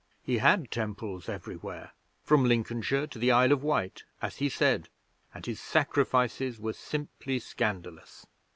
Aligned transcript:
He 0.23 0.39
had 0.39 0.71
temples 0.71 1.29
everywhere 1.29 1.91
from 2.23 2.43
Lincolnshire 2.45 3.05
to 3.05 3.19
the 3.19 3.31
Isle 3.31 3.51
of 3.51 3.61
Wight, 3.61 4.03
as 4.19 4.37
he 4.37 4.49
said 4.49 4.89
and 5.31 5.45
his 5.45 5.59
sacrifices 5.59 6.59
were 6.59 6.73
simply 6.73 7.37
scandalous. 7.37 8.25